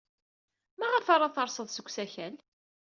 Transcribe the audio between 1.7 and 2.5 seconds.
seg usakal?